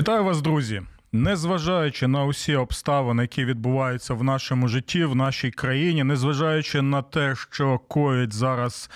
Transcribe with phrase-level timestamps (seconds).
[0.00, 0.82] Вітаю вас, друзі!
[1.12, 7.34] Незважаючи на усі обставини, які відбуваються в нашому житті, в нашій країні, незважаючи на те,
[7.36, 8.90] що коїть зараз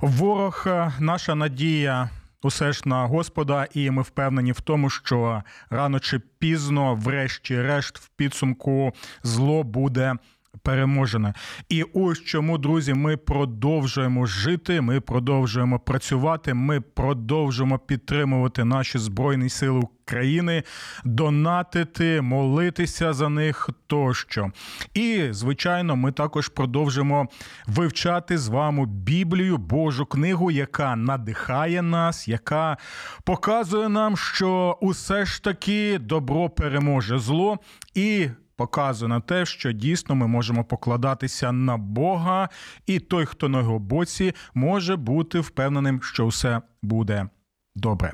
[0.00, 0.66] ворог,
[0.98, 2.10] наша надія.
[2.42, 8.08] Усе ж на Господа, і ми впевнені в тому, що рано чи пізно, врешті-решт, в
[8.08, 10.14] підсумку зло буде
[10.62, 11.34] переможене.
[11.68, 19.48] І ось чому, друзі, ми продовжуємо жити, ми продовжуємо працювати, ми продовжуємо підтримувати наші збройні
[19.48, 20.62] сили країни,
[21.04, 24.50] донатити, молитися за них тощо.
[24.94, 27.28] І, звичайно, ми також продовжимо
[27.66, 32.76] вивчати з вами Біблію, Божу книгу, яка надихає нас, яка
[33.24, 37.58] показує нам, що усе ж таки добро переможе зло
[37.94, 38.28] і
[38.58, 42.48] показує на те, що дійсно ми можемо покладатися на Бога,
[42.86, 47.28] і той, хто на його боці, може бути впевненим, що все буде
[47.74, 48.12] добре.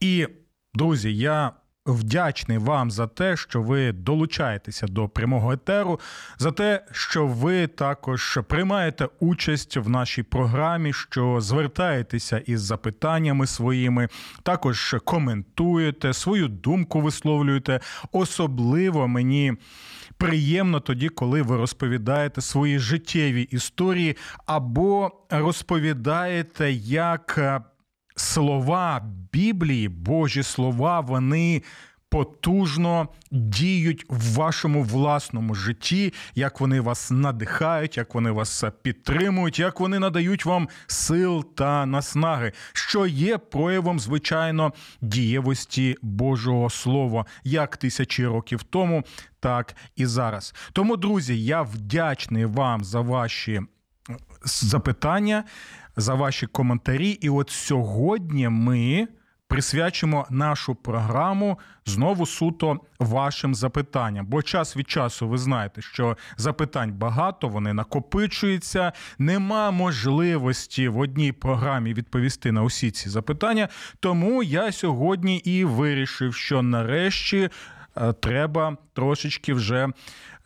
[0.00, 0.28] І,
[0.74, 1.52] друзі, я
[1.86, 6.00] вдячний вам за те, що ви долучаєтеся до прямого етеру,
[6.38, 14.08] за те, що ви також приймаєте участь в нашій програмі, що звертаєтеся із запитаннями своїми,
[14.42, 17.80] також коментуєте, свою думку висловлюєте.
[18.12, 19.52] Особливо мені.
[20.16, 27.40] Приємно тоді, коли ви розповідаєте свої життєві історії, або розповідаєте, як
[28.16, 31.62] слова Біблії, Божі слова, вони
[32.10, 39.80] потужно діють в вашому власному житті, як вони вас надихають, як вони вас підтримують, як
[39.80, 48.26] вони надають вам сил та наснаги, що є проявом, звичайно, дієвості Божого Слова, як тисячі
[48.26, 49.04] років тому,
[49.40, 50.54] так і зараз.
[50.72, 53.60] Тому, друзі, я вдячний вам за ваші
[54.44, 55.44] запитання,
[56.00, 57.10] за ваші коментарі.
[57.10, 59.08] І от сьогодні ми
[59.50, 64.26] присвячимо нашу програму знову суто вашим запитанням.
[64.26, 68.92] Бо час від часу ви знаєте, що запитань багато, вони накопичуються.
[69.18, 73.68] Нема можливості в одній програмі відповісти на усі ці запитання.
[74.00, 77.50] Тому я сьогодні і вирішив, що нарешті
[77.96, 79.88] е, треба трошечки вже.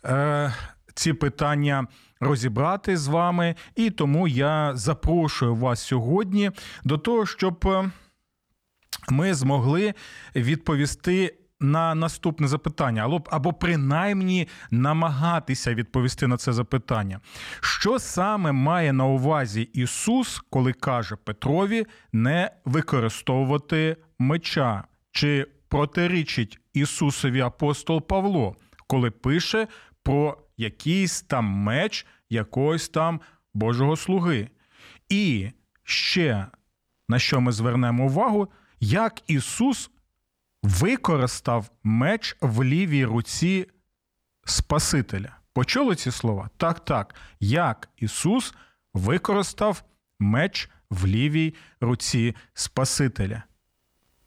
[0.05, 0.53] Е,
[0.95, 1.87] ці питання
[2.19, 6.51] розібрати з вами, і тому я запрошую вас сьогодні
[6.83, 7.91] до того, щоб е,
[9.09, 9.93] ми змогли
[10.35, 11.37] відповісти.
[11.59, 17.19] На наступне запитання, або або принаймні намагатися відповісти на це запитання.
[17.61, 24.83] Що саме має на увазі Ісус, коли каже Петрові не використовувати меча?
[25.11, 28.55] Чи протирічить Ісусові апостол Павло,
[28.87, 29.67] коли пише
[30.03, 33.21] про якийсь там меч якогось там
[33.53, 34.49] Божого слуги?
[35.09, 35.51] І
[35.83, 36.47] ще
[37.09, 38.51] на що ми звернемо увагу?
[38.79, 39.91] як Ісус
[40.63, 43.67] використав меч в лівій руці
[44.45, 45.37] Спасителя.
[45.53, 46.49] Почули ці слова?
[46.57, 47.15] Так, так.
[47.39, 48.53] Як Ісус
[48.93, 49.83] використав
[50.19, 53.43] меч в лівій руці Спасителя.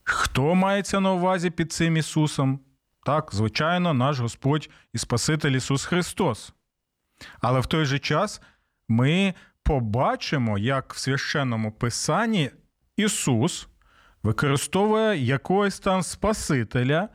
[0.03, 2.60] Хто мається на увазі під цим Ісусом?
[3.04, 6.53] Так, звичайно, наш Господь і Спаситель Ісус Христос.
[7.41, 8.41] Але в той же час
[8.88, 12.50] ми побачимо, як в священному Писанні
[12.97, 13.69] Ісус
[14.22, 17.09] використовує якогось там Спасителя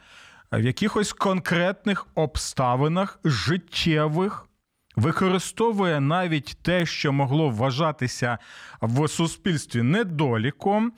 [0.52, 4.48] в якихось конкретних обставинах життєвих.
[4.96, 8.38] Використовує навіть те, що могло вважатися
[8.82, 10.94] в суспільстві недоліком,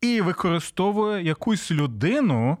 [0.00, 2.58] і використовує якусь людину,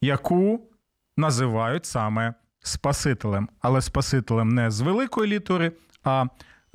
[0.00, 0.70] яку
[1.16, 3.48] називають саме Спасителем.
[3.60, 5.72] Але Спасителем не з великої літери,
[6.04, 6.24] а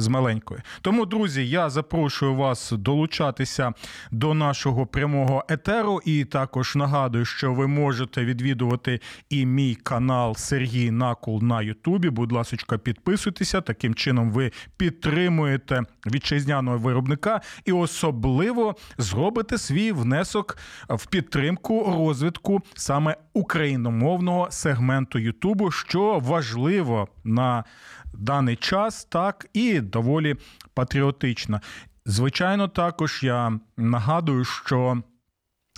[0.01, 0.61] з маленької.
[0.81, 3.73] Тому, друзі, я запрошую вас долучатися
[4.11, 6.01] до нашого прямого етеру.
[6.05, 8.99] І також нагадую, що ви можете відвідувати
[9.29, 12.09] і мій канал Сергій Накул на Ютубі.
[12.09, 13.61] Будь ласка, підписуйтеся.
[13.61, 20.57] Таким чином ви підтримуєте вітчизняного виробника і особливо зробите свій внесок
[20.89, 27.63] в підтримку розвитку саме україномовного сегменту Ютубу, що важливо на
[28.13, 30.35] даний час, так і доволі
[30.73, 31.61] патріотична.
[32.05, 35.03] Звичайно, також я нагадую, що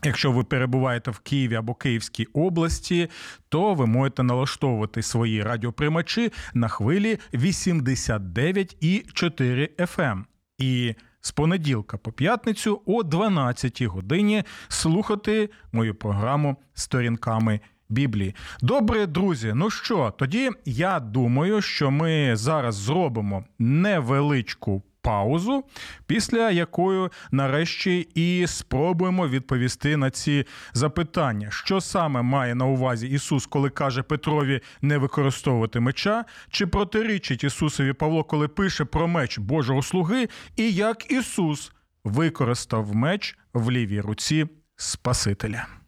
[0.05, 3.09] Якщо ви перебуваєте в Києві або Київській області,
[3.49, 10.23] то ви можете налаштовувати свої радіоприймачі на хвилі 89,4 FM.
[10.57, 17.59] І з понеділка по п'ятницю о 12 годині слухати мою програму сторінками
[17.89, 18.35] Біблії.
[18.61, 19.51] Добре, друзі.
[19.55, 25.63] Ну що, тоді я думаю, що ми зараз зробимо невеличку паузу,
[26.07, 33.45] після якої нарешті і спробуємо відповісти на ці запитання, що саме має на увазі Ісус,
[33.45, 39.81] коли каже Петрові не використовувати меча, чи протирічить Ісусові Павло, коли пише про меч Божого
[39.81, 41.71] слуги, і як Ісус
[42.03, 45.82] використав меч в лівій руці Спасителя.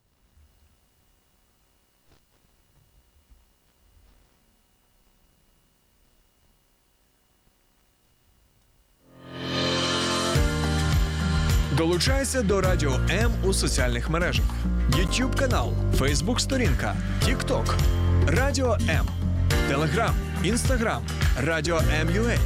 [11.85, 14.45] Долучайся до Радіо М у соціальних мережах:
[14.89, 17.73] YouTube канал, Facebook сторінка, TikTok,
[18.27, 19.07] Радіо М,
[19.67, 21.03] Телеграм, Інстаграм,
[21.41, 22.37] Радіо М.Ю.А.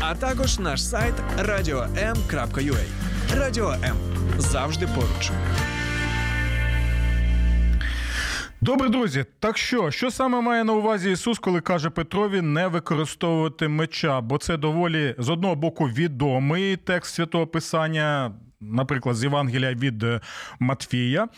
[0.00, 2.84] а також наш сайт radio.m.ua.
[3.36, 3.96] Радіо М
[4.38, 5.30] завжди поруч.
[8.60, 9.24] Добре, друзі.
[9.38, 14.20] Так що, що саме має на увазі Ісус, коли каже Петрові не використовувати меча?
[14.20, 20.20] Бо це доволі з одного боку відомий текст святого Писання наприклад, з Євангелія від е,
[20.58, 21.28] Матфія.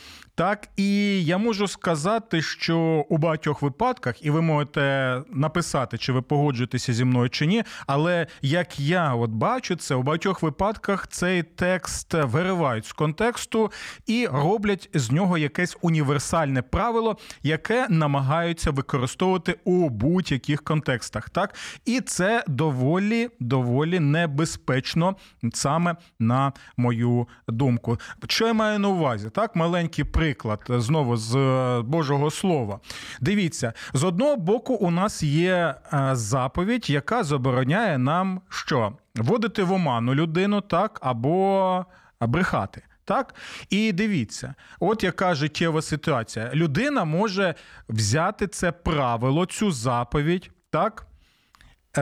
[0.40, 2.78] Так, і я можу сказати, що
[3.08, 7.62] у багатьох випадках, і ви можете написати, чи ви погоджуєтеся зі мною чи ні.
[7.86, 13.72] Але як я от бачу це, у багатьох випадках цей текст виривають з контексту
[14.06, 21.30] і роблять з нього якесь універсальне правило, яке намагаються використовувати у будь-яких контекстах.
[21.30, 21.54] Так,
[21.84, 25.16] і це доволі доволі небезпечно
[25.54, 27.98] саме на мою думку.
[28.28, 29.30] Що я маю на увазі?
[29.30, 32.80] Так, маленький приклад приклад знову з е, Божого Слова.
[33.20, 38.92] Дивіться, з одного боку, у нас є е, заповідь, яка забороняє нам що?
[39.14, 41.84] Вводити в оману людину, так, або
[42.20, 42.82] брехати.
[43.04, 43.34] Так,
[43.70, 46.50] і дивіться, от яка життєва ситуація.
[46.54, 47.54] Людина може
[47.88, 51.06] взяти це правило, цю заповідь, так,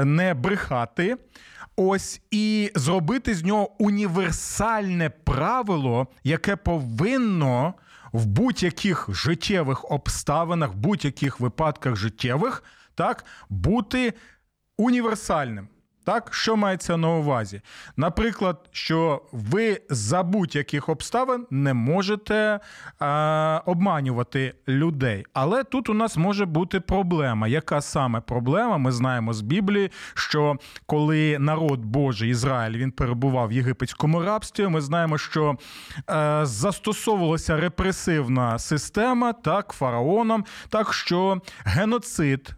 [0.05, 1.17] не брехати,
[1.77, 7.75] ось і зробити з нього універсальне правило, яке повинно
[8.13, 12.65] в будь-яких життєвих обставинах, в будь-яких випадках життєвих,
[12.95, 14.15] так, бути
[14.77, 15.69] універсальним.
[16.09, 17.61] Так, що мається на увазі?
[17.97, 22.61] Наприклад, що ви за будь-яких обставин не можете е,
[23.67, 25.27] обманювати людей.
[25.33, 27.49] Але тут у нас може бути проблема.
[27.49, 28.79] Яка саме проблема?
[28.79, 30.57] Ми знаємо з Біблії, що
[30.87, 35.57] коли народ Божий Ізраїль він перебував в єгипетському рабстві, ми знаємо, що
[36.11, 42.55] е, застосовувалася репресивна система так, фараоном, так що геноцид.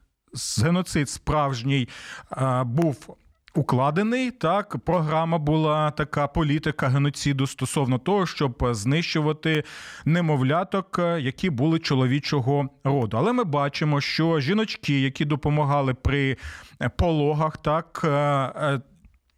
[0.62, 1.88] Геноцид справжній
[2.32, 3.16] е, був
[3.54, 9.64] Укладений так, програма була така політика геноциду стосовно того, щоб знищувати
[10.04, 13.16] немовляток, які були чоловічого роду.
[13.16, 16.36] Але ми бачимо, що жіночки, які допомагали при
[16.96, 18.00] пологах, так.
[18.04, 18.80] Е, е,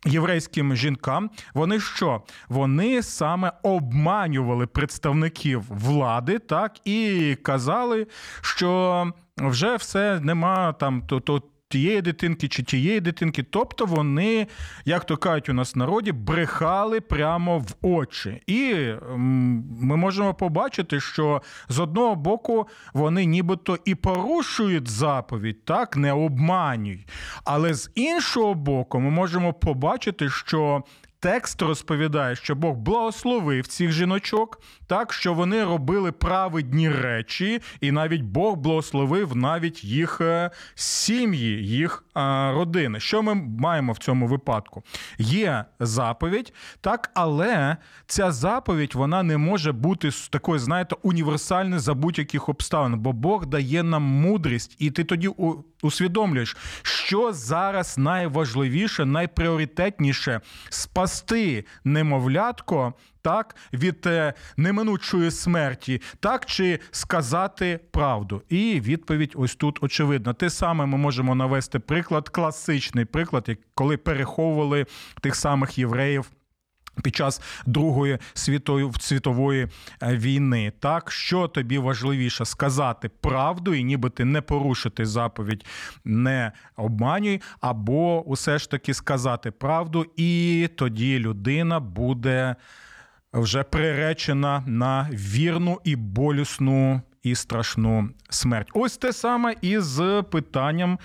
[0.06, 2.22] єврейським жінкам, вони що?
[2.48, 8.06] Вони саме обманювали представників влади, так і казали,
[8.40, 13.42] що вже все нема там то, то тієї дитинки чи тієї дитинки.
[13.42, 14.46] Тобто вони,
[14.84, 18.42] як то кажуть у нас в народі, брехали прямо в очі.
[18.46, 18.74] І
[19.80, 27.06] ми можемо побачити, що з одного боку вони нібито і порушують заповідь, так, не обманюй.
[27.44, 30.82] Але з іншого боку, ми можемо побачити, що
[31.22, 38.22] Текст розповідає, що Бог благословив цих жіночок, так що вони робили праведні речі, і навіть
[38.22, 42.20] Бог благословив навіть їх е, сім'ї, їх е,
[42.52, 43.00] родини.
[43.00, 44.82] Що ми маємо в цьому випадку?
[45.18, 47.76] Є заповідь, так, але
[48.06, 53.82] ця заповідь вона не може бути такою, знаєте, універсальною за будь-яких обставин, бо Бог дає
[53.82, 55.30] нам мудрість, і ти тоді
[55.82, 61.11] усвідомлюєш, що зараз найважливіше, найпріоритетніше спасти
[61.84, 68.42] немовлятко так від е, неминучої смерті, так чи сказати правду.
[68.48, 70.32] І відповідь ось тут очевидна.
[70.32, 74.86] Те саме ми можемо навести приклад, класичний приклад, коли переховували
[75.20, 76.30] тих самих євреїв.
[77.02, 79.68] Під час Другої світової світової
[80.02, 85.66] е, війни, так що тобі важливіше сказати правду і ніби ти не порушити заповідь,
[86.04, 92.56] не обманюй, або усе ж таки сказати правду, і тоді людина буде
[93.32, 98.68] вже приречена на вірну і болісну і страшну смерть.
[98.74, 100.98] Ось те саме і з питанням,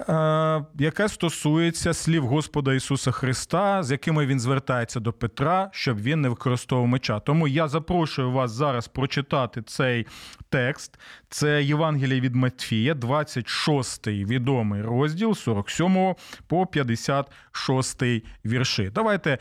[0.00, 6.20] е, яке стосується слів Господа Ісуса Христа, з якими він звертається до Петра, щоб він
[6.20, 7.20] не використовував меча.
[7.20, 10.06] Тому я запрошую вас зараз прочитати цей
[10.48, 10.98] текст.
[11.28, 16.14] Це Євангеліє від Матфія, 26-й відомий розділ 47
[16.46, 18.02] по 56
[18.44, 18.90] вірші.
[18.94, 19.38] Давайте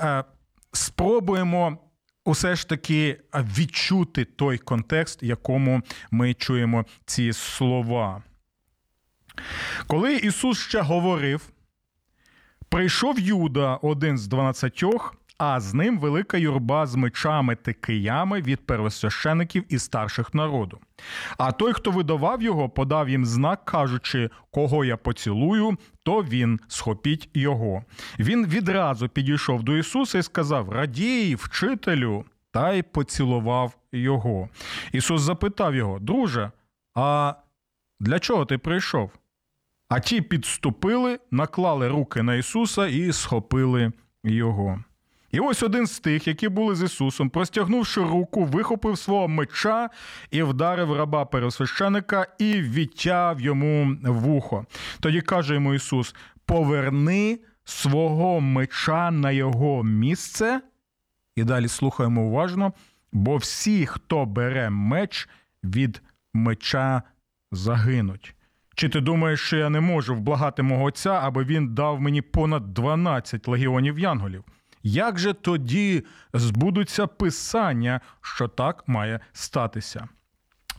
[0.00, 0.24] е,
[0.72, 1.78] спробуємо
[2.26, 8.22] усе ж таки відчути той контекст, якому ми чуємо ці слова.
[9.86, 11.48] Коли Ісус ще говорив,
[12.68, 18.66] прийшов Юда, один з дванадцятьох, а з ним велика юрба з мечами та киями від
[18.66, 20.80] первосвящеників і старших народу.
[21.38, 27.30] А той, хто видавав його, подав їм знак, кажучи, кого я поцілую, то він схопіть
[27.34, 27.84] його.
[28.18, 34.48] Він відразу підійшов до Ісуса і сказав: Радій, вчителю, та й поцілував його.
[34.92, 36.50] Ісус запитав його, друже,
[36.94, 37.34] а
[38.00, 39.10] для чого ти прийшов?
[39.88, 43.92] А ті підступили, наклали руки на Ісуса і схопили
[44.24, 44.84] його.
[45.36, 49.90] І ось один з тих, які були з Ісусом, простягнувши руку, вихопив свого меча
[50.30, 54.66] і вдарив раба первосвященика і відтяв йому вухо.
[55.00, 56.14] Тоді каже йому Ісус:
[56.46, 60.60] Поверни свого меча на його місце.
[61.34, 62.72] І далі слухаємо уважно,
[63.12, 65.28] бо всі, хто бере меч,
[65.64, 66.02] від
[66.34, 67.02] меча
[67.52, 68.34] загинуть.
[68.74, 72.74] Чи ти думаєш, що я не можу вблагати мого отця, аби він дав мені понад
[72.74, 74.44] 12 легіонів янголів?
[74.88, 80.08] Як же тоді збудуться писання, що так має статися?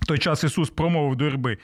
[0.01, 1.57] В той час Ісус промовив до юрби,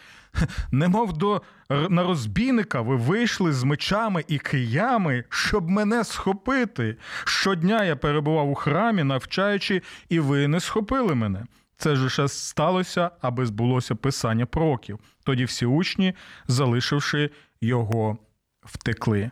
[0.72, 6.98] немов до на розбійника ви вийшли з мечами і киями, щоб мене схопити.
[7.26, 11.46] Щодня я перебував у храмі, навчаючи, і ви не схопили мене.
[11.78, 15.00] Це ж ще сталося, аби збулося писання пророків.
[15.24, 16.14] Тоді всі учні,
[16.48, 17.30] залишивши
[17.62, 18.18] його,
[18.66, 19.32] втекли.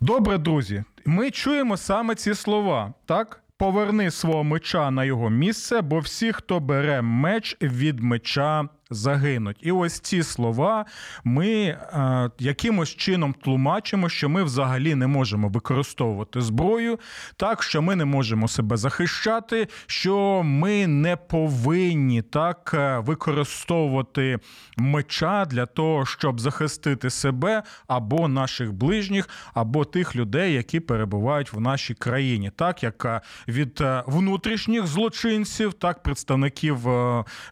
[0.00, 3.42] Добре, друзі, ми чуємо саме ці слова, так?
[3.56, 9.56] Поверни свого меча на його місце, бо всі, хто бере меч від меча загинуть.
[9.60, 10.86] І ось ці слова
[11.24, 16.98] ми е, якимось чином тлумачимо, що ми взагалі не можемо використовувати зброю,
[17.36, 24.38] так що ми не можемо себе захищати, що ми не повинні так е, використовувати
[24.76, 31.60] меча для того, щоб захистити себе або наших ближніх, або тих людей, які перебувають в
[31.60, 36.78] нашій країні, так як е, від е, внутрішніх злочинців, так представників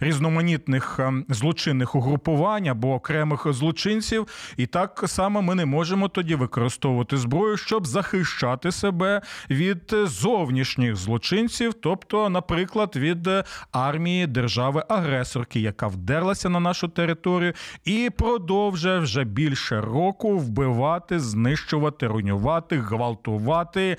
[0.00, 7.16] різноманітних ем, злочинних угрупувань або окремих злочинців, і так само ми не можемо тоді використовувати
[7.16, 13.28] зброю, щоб захищати себе від зовнішніх злочинців, тобто, наприклад, від
[13.72, 17.52] армії держави-агресорки, яка вдерлася на нашу територію,
[17.84, 23.96] і продовжує вже більше року вбивати, знищувати, руйнувати, гвалтувати,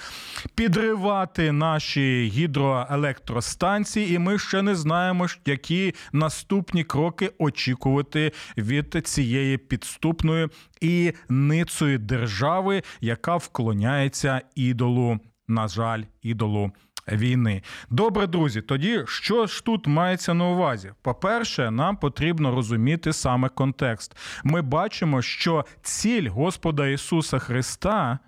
[0.56, 10.48] підривати наші гідроелектростанції, і ми ще не знаємо, які наступні кроки очікувати від цієї підступної
[10.82, 16.72] і ницої держави, яка вклоняється ідолу, на жаль, ідолу.
[17.12, 18.62] Війни, добре, друзі.
[18.62, 20.92] Тоді що ж тут мається на увазі?
[21.02, 24.18] По-перше, нам потрібно розуміти саме контекст.
[24.44, 28.20] Ми бачимо, що ціль Господа Ісуса Христа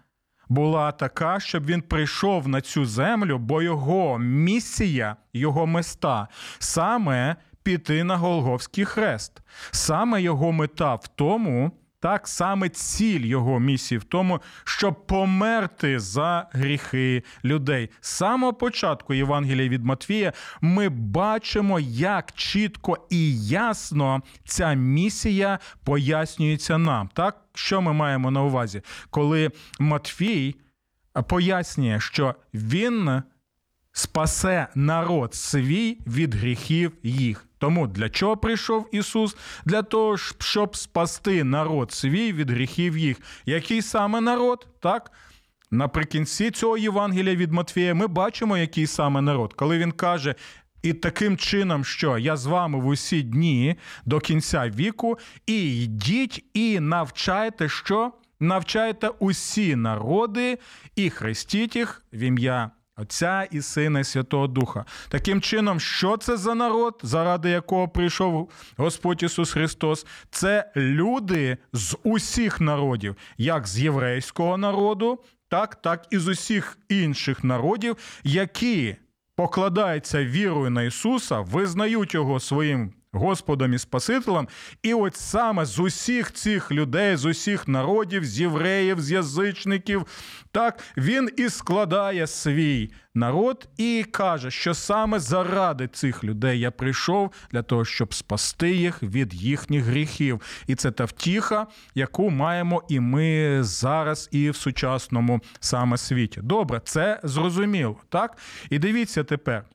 [0.49, 6.27] була така, щоб він прийшов на цю землю, бо його місія, його мета
[6.59, 9.41] саме піти на Голговський хрест.
[9.71, 16.47] Саме його мета в тому, так саме ціль його місії в тому, щоб померти за
[16.51, 17.89] гріхи людей.
[18.01, 26.77] З самого початку Євангелія від Матвія ми бачимо, як чітко і ясно ця місія пояснюється
[26.77, 27.09] нам.
[27.13, 30.55] Так, що ми маємо на увазі, коли Матвій
[31.27, 33.21] пояснює, що він
[33.91, 37.48] спасе народ свій від гріхів їх.
[37.59, 39.37] Тому для чого прийшов Ісус?
[39.65, 43.17] Для того, щоб спасти народ свій від гріхів їх.
[43.45, 44.67] Який саме народ?
[44.79, 45.11] Так?
[45.71, 50.35] Наприкінці цього Євангелія від Матвія ми бачимо, який саме народ, коли він каже.
[50.81, 53.75] І таким чином, що я з вами в усі дні
[54.05, 60.57] до кінця віку, і йдіть і навчайте, що навчайте усі народи
[60.95, 64.85] і хрестіть їх в ім'я Отця і Сина, і Святого Духа.
[65.09, 70.05] Таким чином, що це за народ, заради якого прийшов Господь Ісус Христос?
[70.31, 77.43] Це люди з усіх народів, як з єврейського народу, так, так і з усіх інших
[77.43, 78.95] народів, які
[79.35, 84.47] покладаються вірою на Ісуса, визнають його своїм Господом і Спасителем.
[84.83, 90.05] І от саме з усіх цих людей, з усіх народів, з євреїв, з язичників,
[90.51, 97.31] так він і складає свій народ і каже, що саме заради цих людей я прийшов
[97.51, 100.41] для того, щоб спасти їх від їхніх гріхів.
[100.67, 106.39] І це та втіха, яку маємо і ми зараз, і в сучасному саме світі.
[106.43, 108.37] Добре, це зрозуміло, так?
[108.69, 109.65] І дивіться тепер.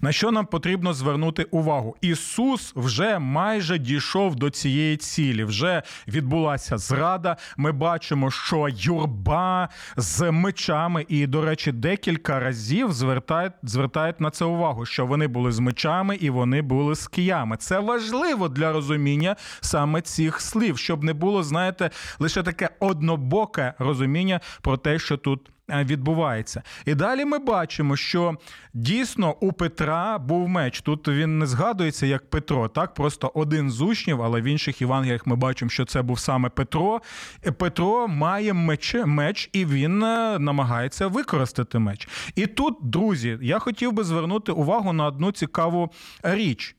[0.00, 1.96] На що нам потрібно звернути увагу?
[2.00, 5.44] Ісус вже майже дійшов до цієї цілі.
[5.44, 7.36] Вже відбулася зрада.
[7.56, 14.44] Ми бачимо, що юрба з мечами, і, до речі, декілька разів звертають звертають на це
[14.44, 17.56] увагу, що вони були з мечами і вони були з киями.
[17.56, 24.40] Це важливо для розуміння саме цих слів, щоб не було, знаєте, лише таке однобоке розуміння
[24.62, 25.50] про те, що тут.
[25.72, 26.62] Е, відбувається.
[26.86, 28.36] І далі ми бачимо, що
[28.74, 30.80] дійсно у Петра був меч.
[30.80, 35.26] Тут він не згадується як Петро, так просто один з учнів, але в інших Євангеліях
[35.26, 37.00] ми бачимо, що це був саме Петро.
[37.58, 42.08] Петро має меч, меч і він е, намагається використати меч.
[42.34, 45.90] І тут, друзі, я хотів би звернути увагу на одну цікаву
[46.22, 46.76] річ.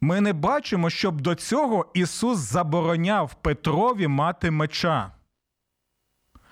[0.00, 5.12] Ми не бачимо, щоб до цього Ісус забороняв Петрові мати меча.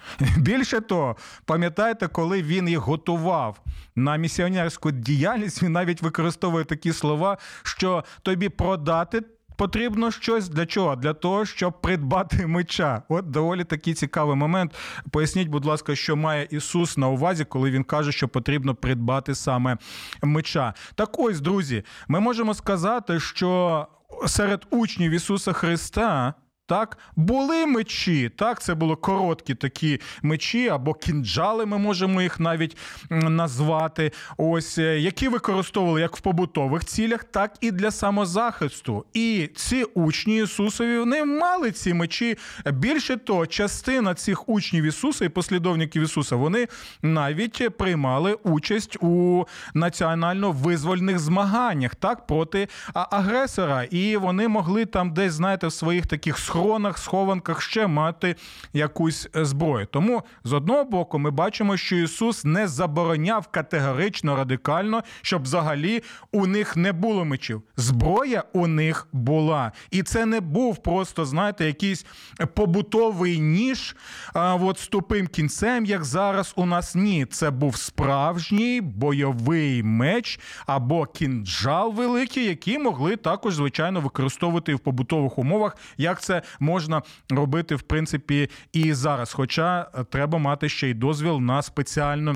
[0.36, 3.60] Більше того, пам'ятаєте, коли він їх готував
[3.96, 9.22] на місіонерську діяльність, він навіть використовує такі слова, що тобі продати.
[9.56, 10.96] Потрібно щось для чого?
[10.96, 13.02] Для того, щоб придбати меча.
[13.08, 14.74] От доволі такий цікавий момент.
[15.10, 19.76] Поясніть, будь ласка, що має Ісус на увазі, коли Він каже, що потрібно придбати саме
[20.22, 20.74] меча.
[20.94, 23.86] Так ось, друзі, ми можемо сказати, що
[24.26, 26.34] серед учнів Ісуса Христа.
[26.68, 32.76] Так, були мечі, так, це були короткі такі мечі або кінджали, ми можемо їх навіть
[33.10, 34.12] назвати.
[34.36, 39.04] Ось е, які використовували як в побутових цілях, так і для самозахисту.
[39.14, 42.38] І ці учні Ісусові вони мали ці мечі.
[42.72, 46.68] Більше того, частина цих учнів Ісуса і послідовників Ісуса вони
[47.02, 53.82] навіть приймали участь у національно-визвольних змаганнях так проти агресора.
[53.82, 58.36] І вони могли там десь, знаєте, в своїх таких схронах, схованках ще мати
[58.72, 59.86] якусь е, зброю.
[59.86, 66.46] Тому з одного боку ми бачимо, що Ісус не забороняв категорично радикально, щоб взагалі у
[66.46, 67.62] них не було мечів.
[67.76, 72.06] Зброя у них була, і це не був просто, знаєте, якийсь
[72.54, 73.96] побутовий ніж
[74.34, 77.26] а, от з тупим кінцем, як зараз у нас ні.
[77.26, 85.38] Це був справжній бойовий меч або кінджал великий, які могли також звичайно використовувати в побутових
[85.38, 89.32] умовах, як це можна робити в принципі і зараз.
[89.32, 92.34] Хоча е, треба мати ще й дозвіл на спеціальну.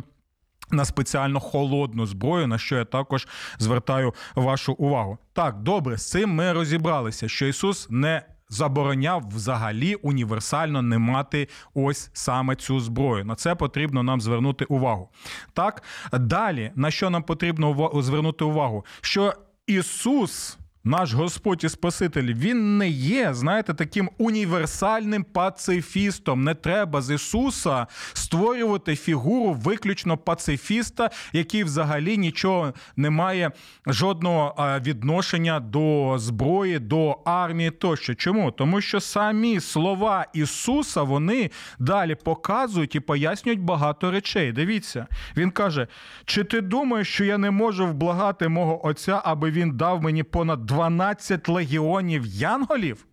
[0.72, 5.18] На спеціально холодну зброю, на що я також звертаю вашу увагу.
[5.32, 12.10] Так, добре, з цим ми розібралися, що Ісус не забороняв взагалі універсально не мати ось
[12.12, 13.24] саме цю зброю.
[13.24, 15.08] На це потрібно нам звернути увагу.
[15.52, 18.84] Так, далі на що нам потрібно звернути увагу?
[19.00, 19.34] Що
[19.66, 26.44] Ісус наш Господь і Спаситель, він не є, знаєте, таким універсальним пацифістом.
[26.44, 33.50] Не треба з Ісуса створювати фігуру виключно пацифіста, який взагалі нічого не має
[33.86, 38.14] жодного відношення до зброї, до армії тощо.
[38.14, 38.50] Чому?
[38.50, 44.52] Тому що самі слова Ісуса вони далі показують і пояснюють багато речей.
[44.52, 45.86] Дивіться, він каже:
[46.24, 50.69] чи ти думаєш, що я не можу вблагати мого Отця, аби він дав мені понад
[50.70, 53.06] 12 легіонів янголів?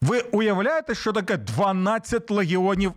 [0.00, 2.92] Ви уявляєте, що таке 12 легіонів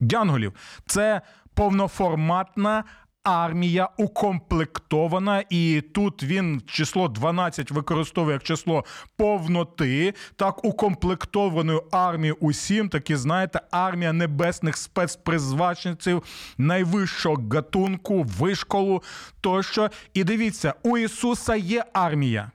[0.00, 0.52] янголів?
[0.86, 1.20] Це
[1.54, 2.84] повноформатна
[3.22, 8.84] армія укомплектована, і тут він число 12 використовує як число
[9.16, 16.22] повноти, так укомплектованою армією усім, такі знаєте, армія небесних спецпризвачниців
[16.58, 19.02] найвищого гатунку, вишколу
[19.40, 19.90] тощо.
[20.14, 22.50] І дивіться, у Ісуса є армія.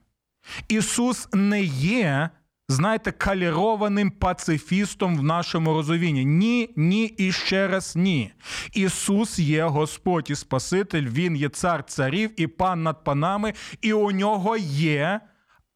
[0.68, 2.30] Ісус не є,
[2.70, 6.26] знаєте, калірованим пацифістом в нашому розумінні.
[6.26, 8.32] Ні, ні і ще раз ні.
[8.74, 14.12] Ісус є Господь і Спаситель, Він є цар царів і пан над панами, і у
[14.12, 15.20] нього є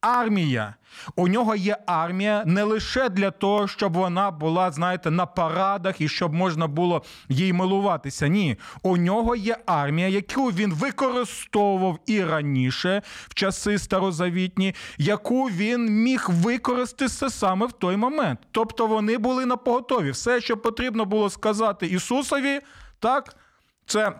[0.04, 0.74] армія.
[1.16, 6.08] У нього є армія не лише для того, щоб вона була, знаєте, на парадах і
[6.08, 8.28] щоб можна було їй милуватися.
[8.28, 15.86] Ні, у нього є армія, яку він використовував і раніше, в часи старозавітні, яку він
[16.02, 18.40] міг використати саме в той момент.
[18.50, 20.10] Тобто вони були на поготові.
[20.10, 22.60] Все, що потрібно було сказати Ісусові,
[22.98, 23.36] так,
[23.86, 24.12] це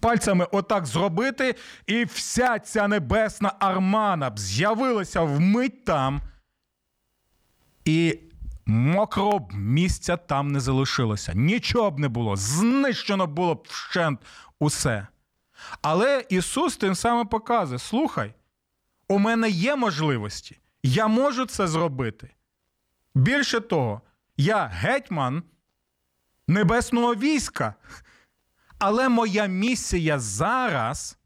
[0.00, 1.54] пальцями отак зробити,
[1.86, 6.20] і вся ця небесна армана б з'явилася вмить там,
[7.84, 8.18] і
[8.66, 11.32] мокрого б місця там не залишилося.
[11.34, 12.36] Нічого б не було.
[12.36, 14.20] Знищено було б вщент
[14.58, 15.06] усе.
[15.82, 18.34] Але Ісус тим самим показує: слухай,
[19.08, 22.30] у мене є можливості, я можу це зробити.
[23.14, 24.00] Більше того,
[24.36, 25.42] я гетьман
[26.48, 27.74] небесного війська.
[28.84, 31.16] Але моя місія зараз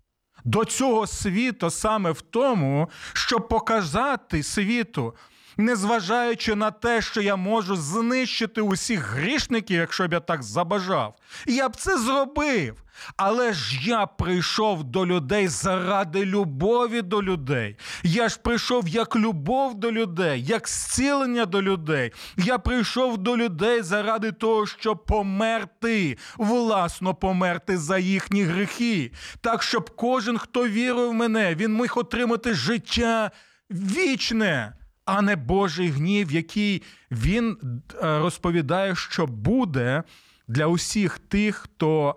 [0.44, 5.14] до цього світу саме в тому, щоб показати світу,
[5.56, 11.14] незважаючи на те, що я можу знищити усіх грішників, якщо б я так забажав,
[11.46, 12.82] я б це зробив.
[13.16, 17.76] Але ж я прийшов до людей заради любові до людей.
[18.02, 22.12] Я ж прийшов як любов до людей, як зцілення до людей.
[22.36, 29.12] Я прийшов до людей заради того, щоб померти, власно померти за їхні гріхи.
[29.40, 33.30] Так, щоб кожен, хто вірив в мене, він міг отримати життя
[33.70, 34.72] вічне.
[35.06, 37.56] А не Божий гнів, який він
[37.94, 40.02] е, розповідає, що буде
[40.48, 42.16] для усіх тих, хто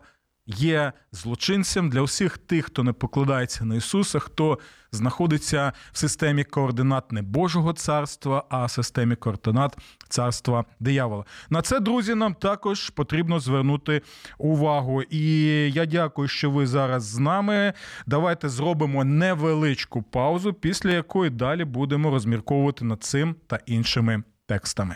[0.50, 4.60] є злочинцем для всіх тих, хто не покладається на Ісуса, хто
[4.92, 9.78] знаходиться в системі координат не Божого царства, а в системі координат
[10.10, 11.26] царства диявола.
[11.50, 14.02] На це, друзі, нам також потрібно звернути
[14.38, 15.02] увагу.
[15.02, 17.74] І я дякую, що ви зараз з нами.
[18.08, 24.96] Давайте зробимо невеличку паузу, після якої далі будемо розмірковувати над цим та іншими текстами.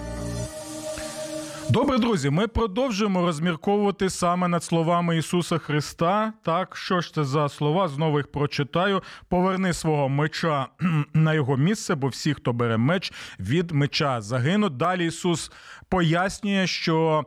[1.71, 6.33] Добре, друзі, ми продовжуємо розмірковувати саме над словами Ісуса Христа.
[6.43, 7.87] Так, що ж це за слова?
[7.87, 9.03] Знову їх прочитаю.
[9.29, 10.67] Поверни свого меча
[11.13, 14.77] на його місце, бо всі, хто бере меч, від меча загинуть.
[14.77, 15.51] Далі Ісус
[15.89, 17.25] пояснює, що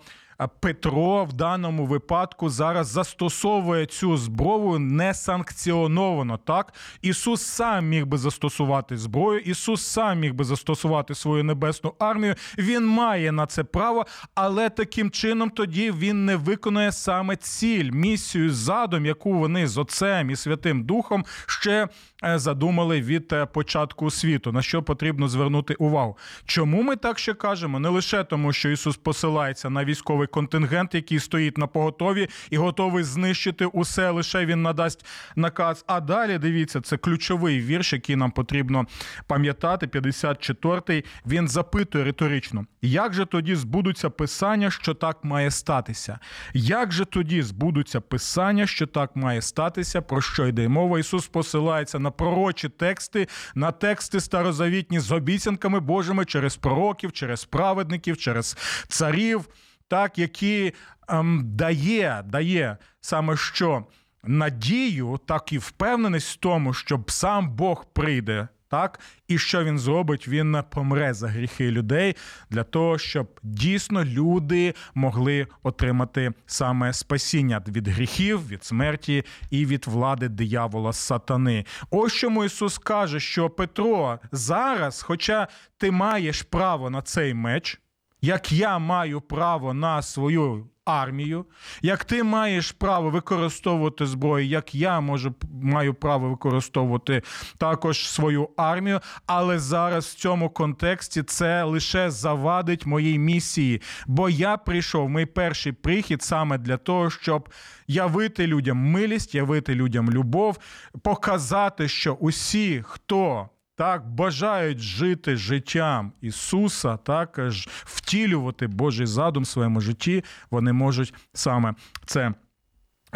[0.61, 6.37] Петро в даному випадку зараз застосовує цю зброю несанкціоновано.
[6.37, 12.35] Так Ісус сам міг би застосувати зброю, Ісус сам міг би застосувати свою небесну армію.
[12.59, 18.53] Він має на це право, але таким чином тоді він не виконує саме ціль, місію,
[18.53, 21.89] задум, яку вони з Отцем і Святим Духом ще
[22.25, 24.53] задумали від е, початку світу.
[24.53, 26.17] На що потрібно звернути увагу?
[26.45, 27.81] Чому ми так ще кажемо?
[27.81, 33.05] Не лише тому, що Ісус посилається на військовий контингент, який стоїть на поготові і готовий
[33.05, 34.11] знищити усе.
[34.11, 35.07] Лише він надасть
[35.37, 35.85] наказ.
[35.87, 38.87] А далі дивіться, це ключовий вірш, який нам потрібно
[39.27, 39.87] пам'ятати.
[39.87, 46.19] 54-й, Він запитує риторично: як же тоді збудуться писання, що так має статися?
[46.55, 50.03] Як же тоді збудуться писання, що так має статися?
[50.03, 50.99] Про що йде мова?
[50.99, 58.17] Ісус посилається на пророчі тексти, на тексти старозавітні з обіцянками Божими через пророків, через праведників,
[58.17, 58.57] через
[58.89, 59.49] царів
[59.89, 60.73] так, які
[61.09, 63.85] ем, дає, дає саме що
[64.25, 68.49] надію, так і впевненість в тому, що сам Бог прийде.
[68.75, 70.29] Так, і що він зробить?
[70.29, 72.17] Він помре за гріхи людей
[72.51, 79.87] для того, щоб дійсно люди могли отримати саме спасіння від гріхів, від смерті і від
[79.87, 81.65] влади диявола сатани.
[81.91, 87.81] Ось чому Ісус каже, що Петро зараз, хоча ти маєш право на цей меч,
[88.21, 91.45] як я маю право на свою армію,
[91.83, 97.23] як ти маєш право використовувати зброю, як я можу маю право використовувати
[97.59, 103.83] також свою армію, але зараз в цьому контексті це лише завадить моїй місії.
[104.07, 107.49] Бо я прийшов, мій перший прихід саме для того, щоб
[107.87, 110.59] явити людям милість, явити людям любов,
[111.03, 119.81] показати, що усі, хто так бажають жити життям Ісуса, також втілювати Божий задум в своєму
[119.81, 121.75] житті, вони можуть саме
[122.07, 122.35] це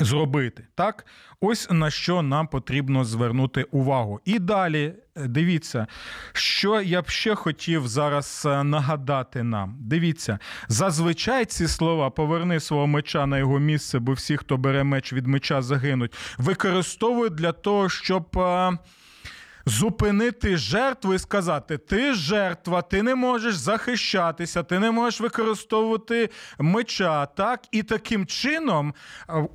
[0.01, 1.07] Зробити так,
[1.41, 4.21] ось на що нам потрібно звернути увагу.
[4.25, 5.87] І далі е, дивіться,
[6.33, 9.77] що я б ще хотів зараз е, нагадати нам.
[9.81, 15.13] Дивіться, зазвичай ці слова поверни свого меча на його місце, бо всі, хто бере меч
[15.13, 18.39] від меча, загинуть, використовують для того, щоб.
[19.69, 26.31] Е, зупинити жертву і сказати: ти жертва, ти не можеш захищатися, ти не можеш використовувати
[26.59, 27.27] меча.
[27.27, 28.95] Так, і таким чином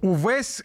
[0.02, 0.64] увесь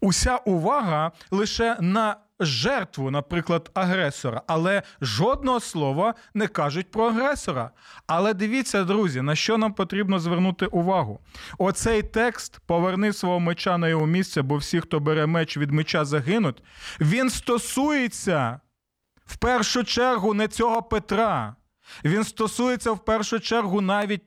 [0.00, 7.70] уся увага лише на жертву, наприклад, агресора, але жодного слова не кажуть про агресора.
[8.06, 11.20] Але дивіться, друзі, на що нам потрібно звернути увагу.
[11.58, 16.04] Оцей текст поверни свого меча на його місце, бо всі, хто бере меч від меча,
[16.04, 16.62] загинуть.
[17.00, 18.60] Він стосується
[19.26, 21.56] в першу чергу не цього Петра.
[22.04, 24.22] Він стосується в першу чергу навіть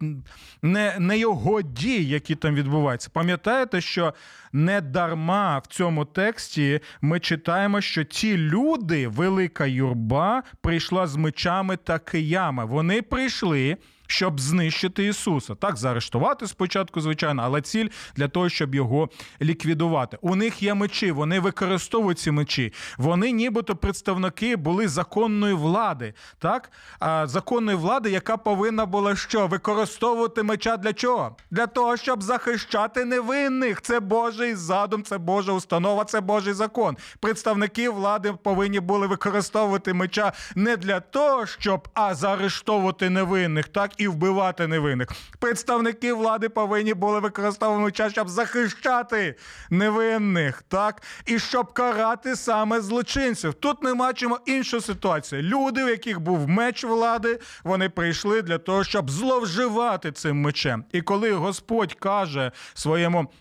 [0.62, 3.10] не не його дій, які там відбуваються.
[3.14, 4.14] Пам'ятаєте, що
[4.54, 11.78] не дарма в цьому тексті ми читаємо, що ті люди, велика юрба, прийшла з мечами
[11.78, 12.66] та киями.
[12.66, 13.78] Вони прийшли
[14.14, 15.56] щоб знищити Ісуса.
[15.56, 19.10] Так, заарештувати спочатку, звичайно, але ціль для того, щоб його
[19.42, 20.18] ліквідувати.
[20.22, 22.74] У них є мечі, вони використовують ці мечі.
[22.98, 26.72] Вони, нібито, представники були законної влади, так?
[27.00, 29.48] А законної влади, яка повинна була що?
[29.48, 31.36] Використовувати меча для чого?
[31.52, 33.82] Для того, щоб захищати невинних.
[33.82, 36.98] Це Божий задум, це Божа установа, це Божий закон.
[37.20, 44.08] Представники влади повинні були використовувати меча не для того, щоб а заарештовувати невинних, так і
[44.08, 45.08] вбивати невинних.
[45.40, 49.36] Представники влади повинні були використовувати час, щоб захищати
[49.70, 53.54] невинних, так і щоб карати саме злочинців.
[53.54, 55.42] Тут ми бачимо іншу ситуацію.
[55.42, 60.86] Люди, у яких був меч влади, вони прийшли для того, щоб зловживати цим мечем.
[60.92, 63.32] І коли Господь каже своєму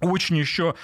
[0.00, 0.74] Учні, що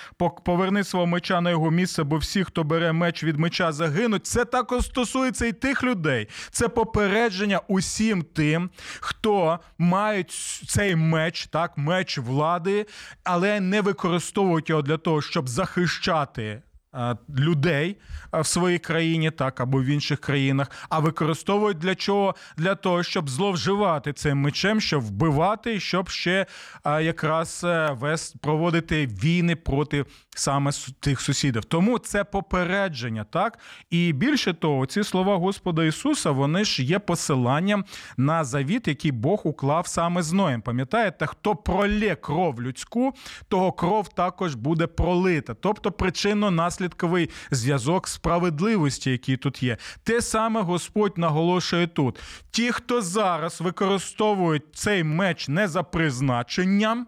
[0.44, 4.26] поверни свого меча на його місце, бо всі, хто бере меч від меча, загинуть.
[4.26, 6.28] Це також стосується і тих людей.
[6.50, 10.30] Це попередження усім тим, хто мають
[10.68, 12.86] цей меч, так, меч влади,
[13.24, 16.62] але не використовують його для того, щоб захищати
[16.94, 17.96] Е, людей
[18.40, 22.34] в своїй країні, так або в інших країнах, а використовують для чого?
[22.56, 26.46] Для того, щоб зловживати цим мечем, щоб вбивати, щоб ще
[26.84, 30.04] е, якраз вес проводити війни проти
[30.36, 30.70] саме
[31.00, 31.64] тих сусідів.
[31.64, 33.58] Тому це попередження, так
[33.90, 37.84] і більше того, ці слова Господа Ісуса вони ж є посиланням
[38.16, 40.62] на завіт, який Бог уклав саме з Ноєм.
[40.62, 43.14] Пам'ятаєте, хто пролє кров людську,
[43.48, 49.76] того кров також буде пролита, тобто причинно-наслідковий зв'язок справедливості, який тут є.
[50.02, 57.06] Те саме Господь наголошує тут: ті, хто зараз використовують цей меч не за призначенням,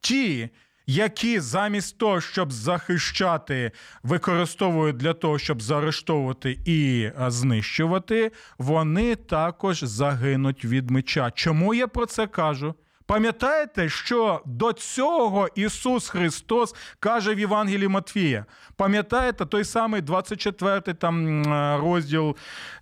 [0.00, 0.48] ті.
[0.86, 10.64] Які замість того, щоб захищати, використовують для того, щоб заарештовувати і знищувати, вони також загинуть
[10.64, 11.30] від меча.
[11.30, 12.74] Чому я про це кажу?
[13.10, 18.46] Пам'ятаєте, що до цього Ісус Христос каже в Євангелії Матвія?
[18.76, 21.42] Пам'ятаєте той самий 24 там
[21.82, 22.36] розділ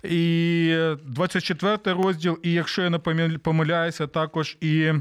[0.04, 2.98] і 24 розділ, і якщо я не
[3.38, 4.92] помиляюся, також і.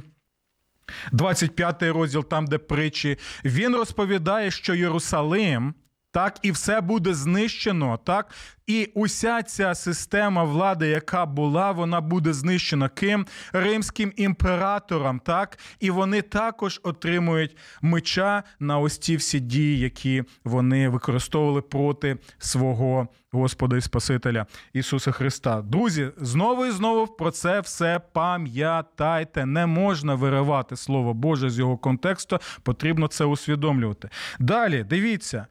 [1.12, 5.74] 25 розділ, там, де притчі, він розповідає, що Єрусалим,
[6.18, 8.32] так, і все буде знищено, так,
[8.68, 15.92] і уся ця система влади, яка була, вона буде знищена ким римським імператором, так і
[15.92, 23.78] вони також отримують меча на ось ці всі дії, які вони використовували проти свого Господа
[23.78, 25.62] і Спасителя Ісуса Христа.
[25.62, 29.46] Друзі, знову і знову про це все пам'ятайте.
[29.46, 34.10] Не можна виривати Слово Боже з його контексту, потрібно це усвідомлювати.
[34.40, 35.48] Далі дивіться.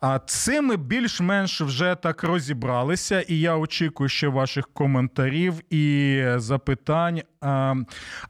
[0.00, 7.22] А цим ми більш-менш вже так розібралися, і я очікую ще ваших коментарів і запитань.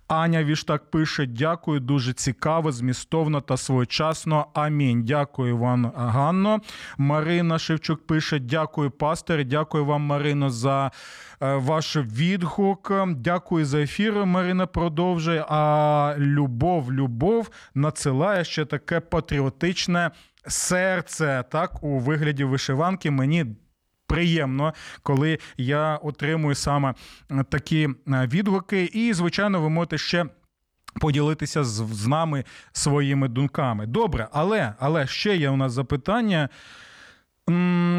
[0.09, 4.47] Аня Віштак пише: дякую, дуже цікаво, змістовно та своєчасно.
[4.55, 5.05] Амінь.
[5.05, 6.61] Дякую вам, Ганно.
[6.99, 9.45] Марина Шевчук пише: Дякую, пастор.
[9.45, 10.91] Дякую вам, Марино, за
[11.43, 12.93] е, ваш відгук.
[13.09, 14.27] Дякую за ефір.
[14.27, 15.45] Марина продовжує.
[15.49, 20.11] А любов, любов надсилає ще таке патріотичне
[20.51, 23.11] серце так у вигляді вишиванки.
[23.11, 23.47] Мені
[24.07, 26.95] приємно, коли я отримую саме
[27.31, 28.85] е, такі е, відгуки.
[28.85, 30.27] І, звичайно, ви можете ще.
[31.01, 33.87] Поділитися з, з нами своїми думками.
[33.87, 36.49] Добре, але але ще є у нас запитання.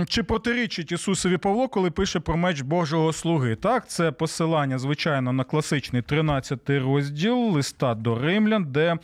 [0.08, 3.56] Чи протирічить Ісусові Павло, коли пише про меч Божого слуги?
[3.56, 8.98] Так, це посилання, звичайно, на класичний 13 розділ листа до римлян, де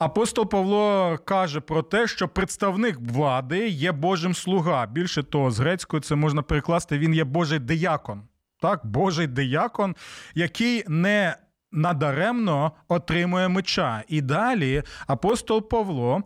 [0.00, 4.86] апостол Павло каже про те, що представник влади є Божим слуга.
[4.86, 6.98] Більше того, з грецькою це можна перекласти.
[6.98, 8.22] Він є Божий диякон.
[8.60, 9.96] Так, Божий диякон,
[10.34, 11.36] який не
[11.72, 14.02] надаремно отримує меча.
[14.08, 16.22] І далі апостол Павло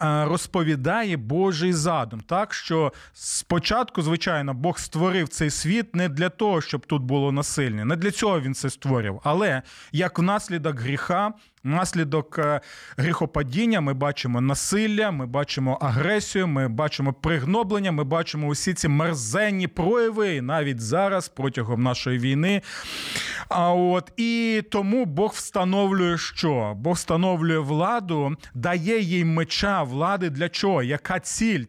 [0.00, 2.20] розповідає Божий задум.
[2.20, 7.84] Так що спочатку, звичайно, Бог створив цей світ не для того, щоб тут було насильне,
[7.84, 9.20] не для цього він це створив.
[9.24, 11.32] Але як внаслідок гріха,
[11.64, 12.60] внаслідок е,
[12.96, 19.68] гріхопадіння, ми бачимо насилля, ми бачимо агресію, ми бачимо пригноблення, ми бачимо усі ці мерзенні
[19.68, 22.62] прояви, навіть зараз, протягом нашої війни.
[23.48, 30.48] А от і тому Бог встановлює, що Бог встановлює владу, дає їй меча влади для
[30.48, 30.82] чого?
[30.82, 31.64] Яка ціль?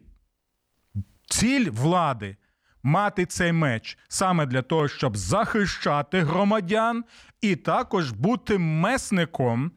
[1.30, 2.36] Ціль влади
[2.84, 7.04] мати цей меч саме для того, щоб захищати громадян
[7.42, 9.72] і також бути месником.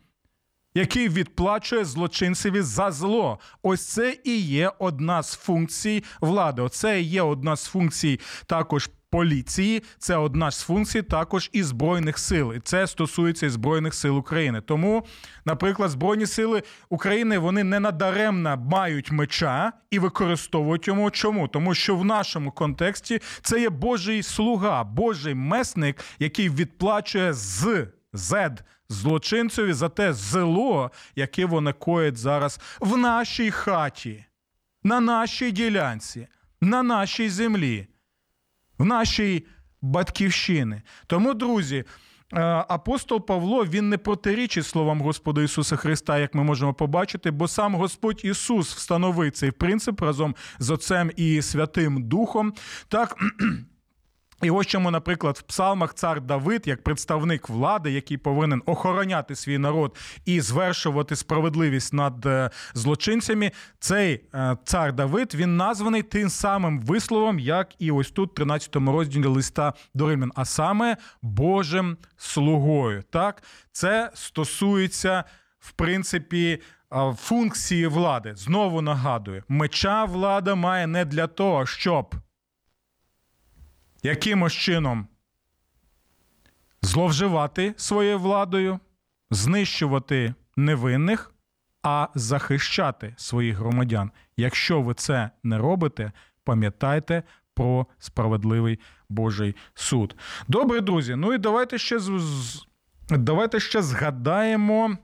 [0.78, 3.38] Який відплачує злочинцеві за зло.
[3.62, 6.62] Ось це і є одна з функцій влади.
[6.62, 9.82] Оце і є одна з функцій також поліції.
[9.98, 12.54] Це одна з функцій також і збройних сил.
[12.54, 14.60] І це стосується і збройних сил України.
[14.60, 15.06] Тому,
[15.44, 21.10] наприклад, збройні сили України вони не надаремно мають меча і використовують йому.
[21.10, 21.48] Чому?
[21.48, 28.64] Тому що в нашому контексті це є Божий слуга, Божий месник, який відплачує з зед
[28.88, 34.24] злочинцеві за те зло, яке вони коять зараз в нашій хаті,
[34.82, 36.26] на нашій ділянці,
[36.60, 37.88] на нашій землі
[38.78, 39.46] в нашій
[39.82, 40.82] батьківщини.
[41.06, 41.84] Тому, друзі.
[42.32, 47.48] Е, апостол Павло він не протирічить словам Господа Ісуса Христа, як ми можемо побачити, бо
[47.48, 52.54] сам Господь Ісус встановив цей принцип разом з Отцем і Святим Духом.
[52.88, 53.16] Так
[54.42, 59.58] і ось чому, наприклад, в псалмах цар Давид, як представник влади, який повинен охороняти свій
[59.58, 66.80] народ і звершувати справедливість над е, злочинцями, цей е, цар Давид він названий тим самим
[66.80, 73.02] висловом, як і ось тут, в 13 розділі листа до Римлян, а саме Божим слугою.
[73.10, 75.24] Так, це стосується
[75.60, 76.60] в принципі.
[77.16, 82.14] Функції влади знову нагадую, меча влада має не для того, щоб
[84.02, 85.08] якимось чином
[86.82, 88.80] зловживати своєю владою,
[89.30, 91.32] знищувати невинних,
[91.82, 94.10] а захищати своїх громадян.
[94.36, 96.12] Якщо ви це не робите,
[96.44, 97.22] пам'ятайте
[97.54, 100.16] про справедливий Божий суд.
[100.48, 101.14] Добре, друзі.
[101.16, 101.98] Ну і давайте ще
[103.10, 104.96] давайте ще згадаємо.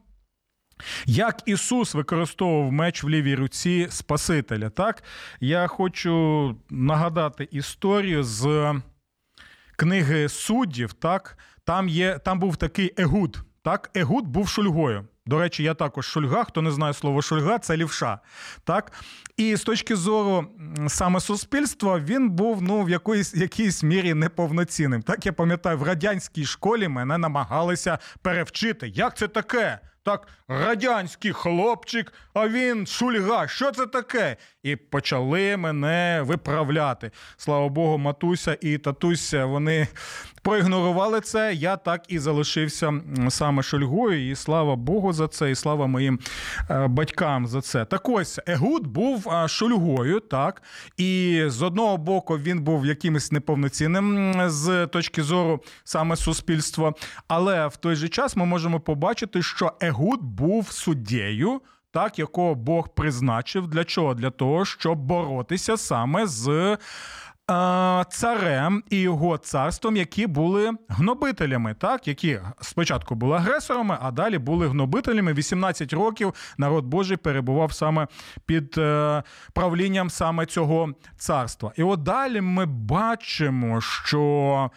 [1.06, 5.02] Як Ісус використовував меч в лівій руці Спасителя, так?
[5.40, 8.74] Я хочу нагадати історію з
[9.76, 11.38] книги суддів, так?
[11.64, 13.38] Там є, там був такий Егуд.
[13.62, 15.04] Так, Егуд був шульгою.
[15.26, 16.44] До речі, я також шульга.
[16.44, 18.18] Хто не знає слово шульга, це лівша.
[18.64, 18.92] Так?
[19.36, 20.46] І з точки зору
[20.88, 25.02] саме суспільства, він був ну, в якоїсь якійсь мірі неповноцінним.
[25.02, 28.88] Так, я пам'ятаю, в радянській школі мене намагалися перевчити.
[28.88, 29.80] Як це таке?
[30.04, 33.48] Так, радянський хлопчик, а він шульга.
[33.48, 34.36] Що це таке?
[34.62, 37.10] І почали мене виправляти.
[37.36, 39.88] Слава Богу, матуся і татуся вони
[40.42, 41.54] проігнорували це.
[41.54, 42.92] Я так і залишився
[43.28, 44.30] саме шульгою.
[44.30, 46.20] І слава Богу за це, і слава моїм
[46.70, 47.84] е, батькам за це.
[47.84, 50.62] Так ось Егуд був шульгою, так,
[50.96, 56.94] і з одного боку він був якимось неповноцінним з точки зору саме суспільства.
[57.28, 61.60] Але в той же час ми можемо побачити, що Егуд був суддєю.
[61.90, 64.14] Так, якого Бог призначив для чого?
[64.14, 66.78] Для того, щоб боротися саме з
[68.08, 74.68] царем і його царством, які були гнобителями, так які спочатку були агресорами, а далі були
[74.68, 75.32] гнобителями.
[75.32, 78.06] 18 років народ Божий перебував саме
[78.46, 81.72] під е, правлінням саме цього царства.
[81.76, 84.70] І от далі ми бачимо, що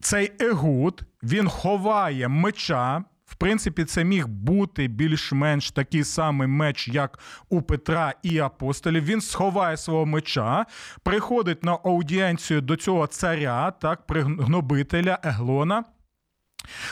[0.00, 7.18] цей Егуд він ховає меча в принципі, це міг бути більш-менш такий самий меч, як
[7.48, 9.04] у Петра і апостолів.
[9.04, 10.66] Він сховає свого меча,
[11.02, 15.84] приходить на аудієнцію до цього царя, так, пригнобителя Еглона.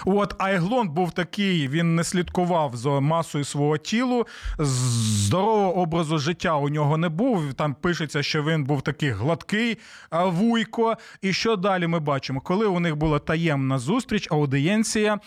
[0.05, 4.27] От, А Еглон був такий, він не слідкував за масою свого тілу,
[4.59, 7.55] здорового образу життя у нього не був.
[7.55, 9.79] Там пишеться, що він був такий гладкий
[10.11, 10.97] вуйко.
[11.23, 12.41] І що далі ми бачимо?
[12.41, 15.19] Коли у них була таємна зустріч, аудиєнція,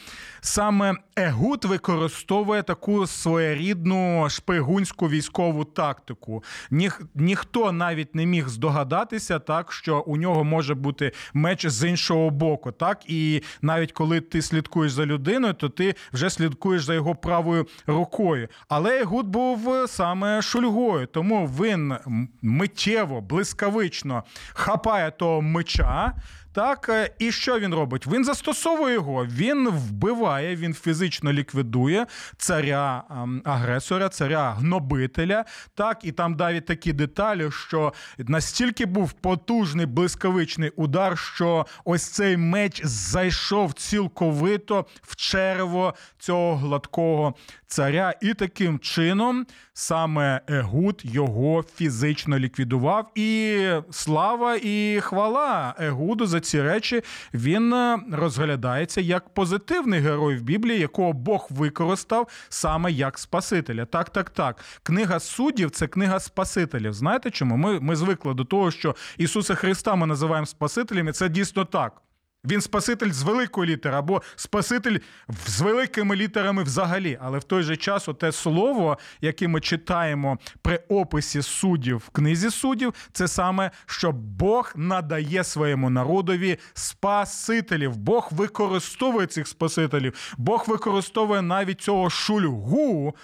[0.41, 6.43] саме Егут використовує таку своєрідну шпигунську військову тактику.
[6.71, 12.29] Ніх, ніхто навіть не міг здогадатися, так, що у нього може бути меч з іншого
[12.29, 12.71] боку.
[12.71, 13.09] Так?
[13.09, 17.67] І навіть коли ти ти слідкуєш за людиною, то ти вже слідкуєш за його правою
[17.87, 18.47] рукою.
[18.69, 21.93] Але Гуд був е, саме шульгою, тому він
[22.41, 24.23] миттєво, блискавично
[24.53, 26.13] хапає того меча.
[26.53, 28.07] Так, е, і що він робить?
[28.07, 32.05] Він застосовує його, він вбиває, він фізично ліквідує
[32.37, 35.45] царя ем, агресора, царя гнобителя.
[35.75, 42.37] Так, і там навіть такі деталі, що настільки був потужний блискавичний удар, що ось цей
[42.37, 47.35] меч зайшов цілковито в черево цього гладкого
[47.69, 53.11] царя, і таким чином саме Егуд його фізично ліквідував.
[53.15, 53.59] І
[53.91, 57.01] слава і хвала Егуду за ці речі
[57.33, 63.85] він е, розглядається як позитивний герой в Біблії, якого Бог використав саме як Спасителя.
[63.85, 64.63] Так, так, так.
[64.83, 66.93] Книга суддів це книга Спасителів.
[66.93, 67.57] Знаєте чому?
[67.57, 72.01] Ми, ми звикли до того, що Ісуса Христа ми називаємо Спасителем, і це дійсно так.
[72.45, 74.97] Він Спаситель з великої літери або Спаситель
[75.45, 77.19] з великими літерами взагалі.
[77.21, 82.49] Але в той же час те слово, яке ми читаємо при описі суддів в книзі
[82.49, 87.97] суддів, це саме що Бог надає своєму народові спасителів.
[87.97, 90.35] Бог використовує цих спасителів.
[90.37, 93.15] Бог використовує навіть цього шульгу.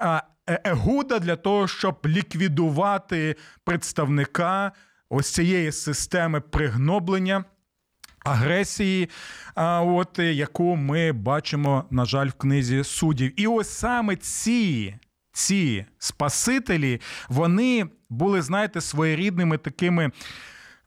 [0.00, 0.22] Е-
[0.64, 4.72] Егуда для того, щоб ліквідувати представника
[5.08, 7.44] ось цієї системи пригноблення
[8.26, 9.08] агресії,
[9.56, 13.40] от, е, яку ми бачимо, на жаль, в книзі суддів.
[13.40, 14.94] І ось саме ці,
[15.32, 20.10] ці спасителі, вони були, знаєте, своєрідними такими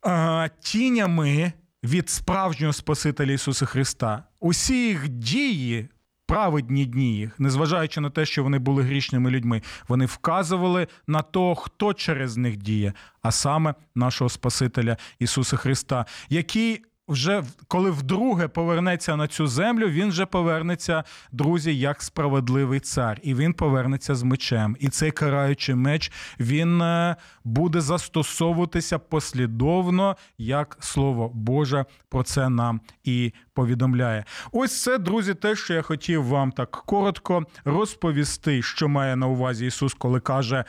[0.02, 4.24] а, тінями від справжнього Спасителя Ісуса Христа.
[4.40, 5.90] Усі їх дії.
[6.26, 11.56] Праведні дні їх, незважаючи на те, що вони були грішними людьми, вони вказували на того,
[11.56, 19.16] хто через них діє, а саме нашого Спасителя Ісуса Христа, який вже коли вдруге повернеться
[19.16, 24.78] на цю землю, він вже повернеться, друзі, як справедливий цар, і він повернеться з мечем.
[24.80, 32.82] І цей караючий меч він е, буде застосовуватися послідовно, як слово Боже про це нам
[33.04, 34.26] і повідомляє.
[34.52, 39.66] Ось це, друзі, те, що я хотів вам так коротко розповісти, що має на увазі
[39.66, 40.66] Ісус, коли каже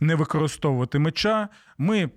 [0.00, 1.48] не використовувати меча.
[1.78, 2.10] Ми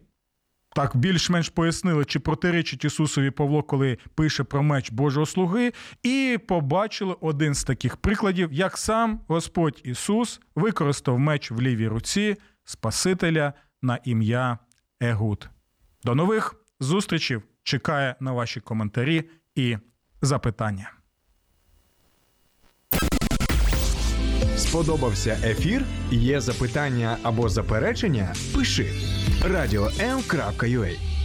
[0.78, 5.74] так більш-менш пояснили, чи протирічить Ісусові Павло, коли пише про меч Божого слуги,
[6.04, 12.36] і побачили один з таких прикладів, як сам Господь Ісус використав меч в лівій руці
[12.64, 14.58] Спасителя на ім'я
[15.02, 15.50] Егуд.
[16.04, 17.40] До нових зустрічей.
[17.64, 19.78] Чекає на ваші коментарі і
[20.22, 20.92] запитання.
[24.56, 25.84] Сподобався ефір?
[26.12, 28.36] Є запитання або заперечення?
[28.56, 28.94] Пиши
[29.42, 31.17] радіом.ua